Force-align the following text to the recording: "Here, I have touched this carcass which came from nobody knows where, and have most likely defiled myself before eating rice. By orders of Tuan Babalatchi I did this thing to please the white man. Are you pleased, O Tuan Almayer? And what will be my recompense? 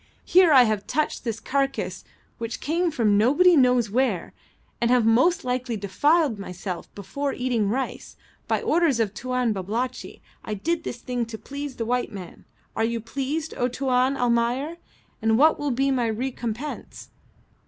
"Here, 0.25 0.51
I 0.51 0.63
have 0.63 0.87
touched 0.87 1.23
this 1.23 1.39
carcass 1.39 2.03
which 2.39 2.59
came 2.59 2.89
from 2.89 3.19
nobody 3.19 3.55
knows 3.55 3.91
where, 3.91 4.33
and 4.81 4.89
have 4.89 5.05
most 5.05 5.45
likely 5.45 5.77
defiled 5.77 6.39
myself 6.39 6.91
before 6.95 7.33
eating 7.33 7.69
rice. 7.69 8.15
By 8.47 8.63
orders 8.63 8.99
of 8.99 9.13
Tuan 9.13 9.53
Babalatchi 9.53 10.23
I 10.43 10.55
did 10.55 10.83
this 10.85 10.97
thing 10.97 11.27
to 11.27 11.37
please 11.37 11.75
the 11.75 11.85
white 11.85 12.11
man. 12.11 12.45
Are 12.75 12.83
you 12.83 12.99
pleased, 12.99 13.53
O 13.57 13.67
Tuan 13.67 14.17
Almayer? 14.17 14.77
And 15.21 15.37
what 15.37 15.59
will 15.59 15.69
be 15.69 15.91
my 15.91 16.07
recompense? 16.09 17.11